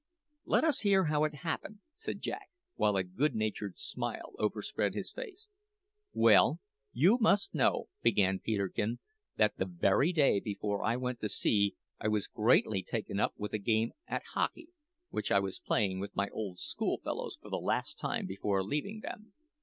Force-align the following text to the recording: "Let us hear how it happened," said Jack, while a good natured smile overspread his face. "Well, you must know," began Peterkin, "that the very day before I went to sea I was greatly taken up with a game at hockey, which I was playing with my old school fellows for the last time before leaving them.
"Let 0.45 0.63
us 0.63 0.79
hear 0.79 1.03
how 1.03 1.25
it 1.25 1.35
happened," 1.45 1.81
said 1.95 2.21
Jack, 2.21 2.49
while 2.73 2.95
a 2.97 3.03
good 3.03 3.35
natured 3.35 3.77
smile 3.77 4.33
overspread 4.39 4.95
his 4.95 5.11
face. 5.11 5.47
"Well, 6.11 6.59
you 6.91 7.19
must 7.19 7.53
know," 7.53 7.87
began 8.01 8.39
Peterkin, 8.39 8.97
"that 9.37 9.57
the 9.57 9.65
very 9.67 10.11
day 10.11 10.39
before 10.39 10.83
I 10.83 10.95
went 10.97 11.19
to 11.21 11.29
sea 11.29 11.75
I 11.99 12.07
was 12.07 12.25
greatly 12.25 12.81
taken 12.81 13.19
up 13.19 13.35
with 13.37 13.53
a 13.53 13.59
game 13.59 13.91
at 14.07 14.23
hockey, 14.33 14.69
which 15.11 15.31
I 15.31 15.37
was 15.39 15.59
playing 15.59 15.99
with 15.99 16.15
my 16.15 16.29
old 16.29 16.57
school 16.57 16.97
fellows 16.97 17.37
for 17.39 17.51
the 17.51 17.57
last 17.61 17.99
time 17.99 18.25
before 18.25 18.63
leaving 18.63 19.01
them. 19.01 19.33